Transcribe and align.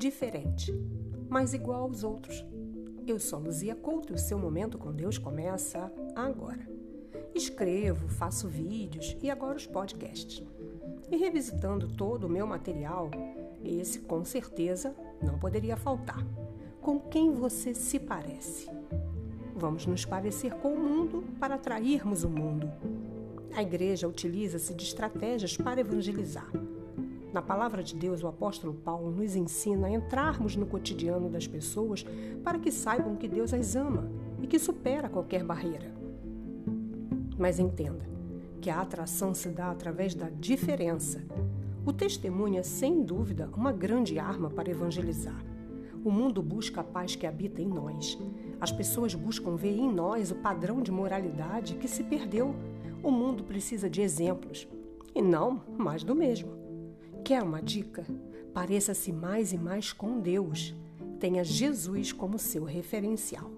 diferente, 0.00 0.72
mas 1.28 1.52
igual 1.52 1.82
aos 1.82 2.02
outros. 2.02 2.42
Eu 3.06 3.20
sou 3.20 3.38
Luzia 3.38 3.74
Couto 3.74 4.14
e 4.14 4.16
o 4.16 4.18
seu 4.18 4.38
momento 4.38 4.78
com 4.78 4.94
Deus 4.94 5.18
começa 5.18 5.92
agora. 6.16 6.66
Escrevo, 7.34 8.08
faço 8.08 8.48
vídeos 8.48 9.14
e 9.22 9.30
agora 9.30 9.58
os 9.58 9.66
podcasts. 9.66 10.42
E 11.10 11.16
revisitando 11.18 11.86
todo 11.86 12.24
o 12.24 12.30
meu 12.30 12.46
material, 12.46 13.10
esse 13.62 14.00
com 14.00 14.24
certeza 14.24 14.96
não 15.22 15.38
poderia 15.38 15.76
faltar. 15.76 16.26
Com 16.80 16.98
quem 16.98 17.34
você 17.34 17.74
se 17.74 17.98
parece? 17.98 18.70
Vamos 19.54 19.84
nos 19.84 20.06
parecer 20.06 20.54
com 20.54 20.72
o 20.72 20.80
mundo 20.80 21.24
para 21.38 21.56
atrairmos 21.56 22.24
o 22.24 22.30
mundo. 22.30 22.72
A 23.54 23.60
igreja 23.60 24.08
utiliza-se 24.08 24.72
de 24.72 24.82
estratégias 24.82 25.58
para 25.58 25.82
evangelizar. 25.82 26.50
Na 27.32 27.40
palavra 27.40 27.82
de 27.82 27.94
Deus, 27.94 28.22
o 28.22 28.28
apóstolo 28.28 28.74
Paulo 28.74 29.10
nos 29.10 29.36
ensina 29.36 29.86
a 29.86 29.90
entrarmos 29.90 30.56
no 30.56 30.66
cotidiano 30.66 31.28
das 31.28 31.46
pessoas 31.46 32.04
para 32.42 32.58
que 32.58 32.72
saibam 32.72 33.16
que 33.16 33.28
Deus 33.28 33.54
as 33.54 33.76
ama 33.76 34.10
e 34.42 34.46
que 34.46 34.58
supera 34.58 35.08
qualquer 35.08 35.44
barreira. 35.44 35.94
Mas 37.38 37.58
entenda 37.58 38.08
que 38.60 38.68
a 38.68 38.80
atração 38.80 39.32
se 39.32 39.48
dá 39.48 39.70
através 39.70 40.14
da 40.14 40.28
diferença. 40.28 41.24
O 41.86 41.92
testemunho 41.92 42.58
é, 42.58 42.62
sem 42.62 43.02
dúvida, 43.02 43.48
uma 43.56 43.72
grande 43.72 44.18
arma 44.18 44.50
para 44.50 44.70
evangelizar. 44.70 45.44
O 46.04 46.10
mundo 46.10 46.42
busca 46.42 46.80
a 46.80 46.84
paz 46.84 47.14
que 47.14 47.26
habita 47.26 47.62
em 47.62 47.68
nós. 47.68 48.18
As 48.60 48.72
pessoas 48.72 49.14
buscam 49.14 49.54
ver 49.54 49.76
em 49.78 49.90
nós 49.90 50.30
o 50.30 50.36
padrão 50.36 50.82
de 50.82 50.90
moralidade 50.90 51.76
que 51.76 51.88
se 51.88 52.02
perdeu 52.02 52.54
o 53.02 53.10
mundo 53.10 53.44
precisa 53.44 53.88
de 53.88 54.02
exemplos 54.02 54.68
e 55.14 55.22
não 55.22 55.62
mais 55.78 56.04
do 56.04 56.14
mesmo. 56.14 56.69
Quer 57.30 57.44
uma 57.44 57.62
dica? 57.62 58.04
Pareça-se 58.52 59.12
mais 59.12 59.52
e 59.52 59.56
mais 59.56 59.92
com 59.92 60.18
Deus. 60.18 60.74
Tenha 61.20 61.44
Jesus 61.44 62.12
como 62.12 62.40
seu 62.40 62.64
referencial. 62.64 63.48